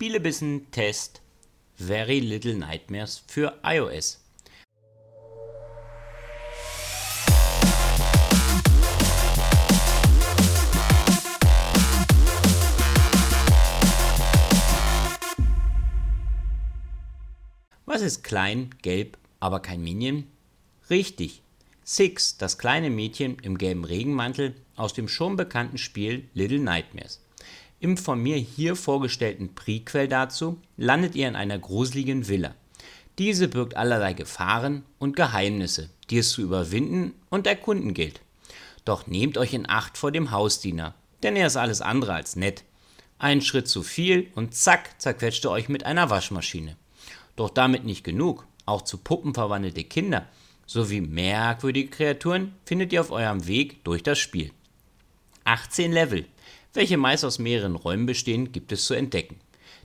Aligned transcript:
Spielebissen-Test 0.00 1.22
Very 1.74 2.20
Little 2.20 2.54
Nightmares 2.54 3.24
für 3.26 3.58
iOS. 3.64 4.20
Was 17.84 18.00
ist 18.02 18.22
klein, 18.22 18.70
gelb, 18.82 19.18
aber 19.40 19.58
kein 19.58 19.82
Minion? 19.82 20.28
Richtig, 20.90 21.42
Six, 21.82 22.36
das 22.36 22.58
kleine 22.58 22.90
Mädchen 22.90 23.38
im 23.42 23.58
gelben 23.58 23.84
Regenmantel 23.84 24.54
aus 24.76 24.92
dem 24.92 25.08
schon 25.08 25.34
bekannten 25.34 25.76
Spiel 25.76 26.28
Little 26.34 26.60
Nightmares. 26.60 27.20
Im 27.80 27.96
von 27.96 28.20
mir 28.20 28.36
hier 28.36 28.74
vorgestellten 28.74 29.54
Prequel 29.54 30.08
dazu 30.08 30.60
landet 30.76 31.14
ihr 31.14 31.28
in 31.28 31.36
einer 31.36 31.58
gruseligen 31.58 32.28
Villa. 32.28 32.54
Diese 33.18 33.48
birgt 33.48 33.76
allerlei 33.76 34.14
Gefahren 34.14 34.84
und 34.98 35.16
Geheimnisse, 35.16 35.90
die 36.10 36.18
es 36.18 36.30
zu 36.30 36.42
überwinden 36.42 37.14
und 37.30 37.46
erkunden 37.46 37.94
gilt. 37.94 38.20
Doch 38.84 39.06
nehmt 39.06 39.38
euch 39.38 39.54
in 39.54 39.68
Acht 39.68 39.98
vor 39.98 40.12
dem 40.12 40.30
Hausdiener, 40.30 40.94
denn 41.22 41.36
er 41.36 41.46
ist 41.46 41.56
alles 41.56 41.80
andere 41.80 42.14
als 42.14 42.36
nett. 42.36 42.64
Ein 43.18 43.42
Schritt 43.42 43.68
zu 43.68 43.82
viel 43.82 44.30
und 44.34 44.54
zack, 44.54 45.00
zerquetscht 45.00 45.44
er 45.44 45.50
euch 45.52 45.68
mit 45.68 45.84
einer 45.84 46.10
Waschmaschine. 46.10 46.76
Doch 47.36 47.50
damit 47.50 47.84
nicht 47.84 48.04
genug, 48.04 48.46
auch 48.66 48.82
zu 48.82 48.98
Puppen 48.98 49.34
verwandelte 49.34 49.84
Kinder 49.84 50.26
sowie 50.68 51.00
merkwürdige 51.00 51.88
Kreaturen 51.88 52.54
findet 52.64 52.92
ihr 52.92 53.00
auf 53.00 53.10
eurem 53.10 53.46
Weg 53.46 53.82
durch 53.84 54.02
das 54.02 54.18
Spiel. 54.18 54.52
18 55.44 55.90
Level, 55.90 56.26
welche 56.74 56.96
meist 56.96 57.24
aus 57.24 57.38
mehreren 57.38 57.76
Räumen 57.76 58.06
bestehen, 58.06 58.52
gibt 58.52 58.72
es 58.72 58.84
zu 58.84 58.94
entdecken. 58.94 59.40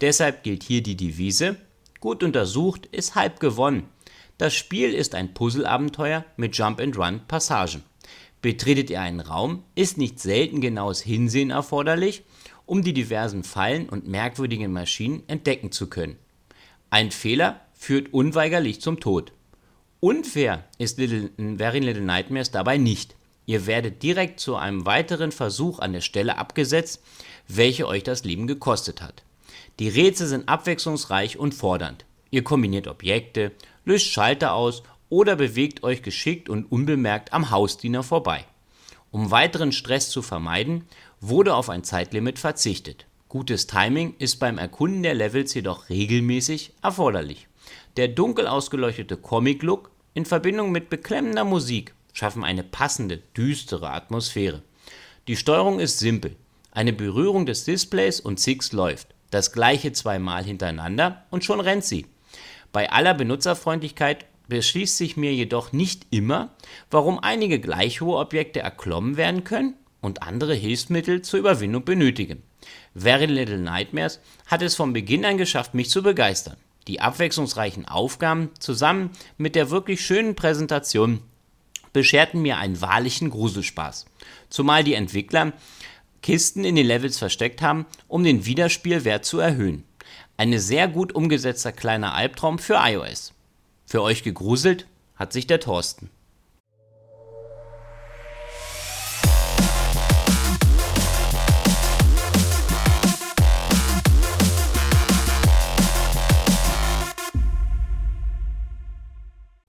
Deshalb 0.00 0.42
gilt 0.42 0.62
hier 0.62 0.82
die 0.82 0.96
Devise: 0.96 1.56
Gut 2.00 2.22
untersucht 2.22 2.86
ist 2.86 3.14
halb 3.14 3.40
gewonnen. 3.40 3.88
Das 4.38 4.54
Spiel 4.54 4.92
ist 4.92 5.14
ein 5.14 5.32
Puzzleabenteuer 5.32 6.24
mit 6.36 6.56
Jump-and-Run-Passagen. 6.56 7.82
Betretet 8.42 8.90
ihr 8.90 9.00
einen 9.00 9.20
Raum, 9.20 9.64
ist 9.74 9.96
nicht 9.96 10.20
selten 10.20 10.60
genaues 10.60 11.00
Hinsehen 11.00 11.50
erforderlich, 11.50 12.22
um 12.66 12.82
die 12.82 12.92
diversen 12.92 13.44
Fallen 13.44 13.88
und 13.88 14.06
merkwürdigen 14.06 14.72
Maschinen 14.72 15.22
entdecken 15.26 15.72
zu 15.72 15.88
können. 15.88 16.16
Ein 16.90 17.10
Fehler 17.10 17.60
führt 17.72 18.12
unweigerlich 18.12 18.80
zum 18.80 19.00
Tod. 19.00 19.32
Unfair 20.00 20.64
ist 20.78 20.98
Little, 20.98 21.30
Very 21.56 21.78
Little 21.78 22.02
Nightmares 22.02 22.50
dabei 22.50 22.76
nicht. 22.76 23.16
Ihr 23.46 23.66
werdet 23.66 24.02
direkt 24.02 24.40
zu 24.40 24.56
einem 24.56 24.84
weiteren 24.86 25.32
Versuch 25.32 25.78
an 25.78 25.92
der 25.92 26.00
Stelle 26.00 26.36
abgesetzt, 26.36 27.00
welche 27.46 27.86
euch 27.86 28.02
das 28.02 28.24
Leben 28.24 28.46
gekostet 28.48 29.00
hat. 29.00 29.22
Die 29.78 29.88
Rätsel 29.88 30.26
sind 30.26 30.48
abwechslungsreich 30.48 31.38
und 31.38 31.54
fordernd. 31.54 32.04
Ihr 32.30 32.42
kombiniert 32.42 32.88
Objekte, 32.88 33.52
löst 33.84 34.06
Schalter 34.06 34.52
aus 34.52 34.82
oder 35.08 35.36
bewegt 35.36 35.84
euch 35.84 36.02
geschickt 36.02 36.48
und 36.48 36.70
unbemerkt 36.70 37.32
am 37.32 37.50
Hausdiener 37.50 38.02
vorbei. 38.02 38.44
Um 39.12 39.30
weiteren 39.30 39.70
Stress 39.70 40.10
zu 40.10 40.22
vermeiden, 40.22 40.88
wurde 41.20 41.54
auf 41.54 41.70
ein 41.70 41.84
Zeitlimit 41.84 42.40
verzichtet. 42.40 43.06
Gutes 43.28 43.66
Timing 43.66 44.14
ist 44.18 44.36
beim 44.36 44.58
Erkunden 44.58 45.02
der 45.02 45.14
Levels 45.14 45.54
jedoch 45.54 45.88
regelmäßig 45.88 46.72
erforderlich. 46.82 47.46
Der 47.96 48.08
dunkel 48.08 48.46
ausgeleuchtete 48.46 49.16
Comic-Look 49.16 49.90
in 50.14 50.24
Verbindung 50.24 50.72
mit 50.72 50.90
beklemmender 50.90 51.44
Musik 51.44 51.94
schaffen 52.16 52.44
eine 52.44 52.62
passende, 52.62 53.18
düstere 53.36 53.90
Atmosphäre. 53.90 54.62
Die 55.28 55.36
Steuerung 55.36 55.80
ist 55.80 55.98
simpel. 55.98 56.34
Eine 56.70 56.94
Berührung 56.94 57.44
des 57.44 57.64
Displays 57.64 58.20
und 58.20 58.40
Six 58.40 58.72
läuft. 58.72 59.08
Das 59.30 59.52
gleiche 59.52 59.92
zweimal 59.92 60.42
hintereinander 60.42 61.24
und 61.30 61.44
schon 61.44 61.60
rennt 61.60 61.84
sie. 61.84 62.06
Bei 62.72 62.90
aller 62.90 63.12
Benutzerfreundlichkeit 63.12 64.24
beschließt 64.48 64.96
sich 64.96 65.18
mir 65.18 65.34
jedoch 65.34 65.72
nicht 65.72 66.06
immer, 66.10 66.54
warum 66.90 67.18
einige 67.18 67.60
gleich 67.60 68.00
hohe 68.00 68.16
Objekte 68.16 68.60
erklommen 68.60 69.18
werden 69.18 69.44
können 69.44 69.74
und 70.00 70.22
andere 70.22 70.54
Hilfsmittel 70.54 71.20
zur 71.20 71.40
Überwindung 71.40 71.84
benötigen. 71.84 72.42
Very 72.94 73.26
Little 73.26 73.58
Nightmares 73.58 74.20
hat 74.46 74.62
es 74.62 74.74
von 74.74 74.94
Beginn 74.94 75.26
an 75.26 75.36
geschafft, 75.36 75.74
mich 75.74 75.90
zu 75.90 76.02
begeistern. 76.02 76.56
Die 76.88 77.00
abwechslungsreichen 77.00 77.86
Aufgaben 77.86 78.50
zusammen 78.58 79.10
mit 79.36 79.54
der 79.54 79.70
wirklich 79.70 80.00
schönen 80.00 80.34
Präsentation 80.34 81.20
bescherten 81.96 82.42
mir 82.42 82.58
einen 82.58 82.82
wahrlichen 82.82 83.30
Gruselspaß. 83.30 84.04
Zumal 84.50 84.84
die 84.84 84.92
Entwickler 84.92 85.54
Kisten 86.20 86.62
in 86.62 86.76
den 86.76 86.84
Levels 86.84 87.16
versteckt 87.16 87.62
haben, 87.62 87.86
um 88.06 88.22
den 88.22 88.44
Wiederspielwert 88.44 89.24
zu 89.24 89.38
erhöhen. 89.38 89.82
Eine 90.36 90.60
sehr 90.60 90.88
gut 90.88 91.14
umgesetzter 91.14 91.72
kleiner 91.72 92.12
Albtraum 92.12 92.58
für 92.58 92.74
iOS. 92.74 93.32
Für 93.86 94.02
euch 94.02 94.22
gegruselt 94.22 94.86
hat 95.14 95.32
sich 95.32 95.46
der 95.46 95.58
Thorsten. 95.58 96.10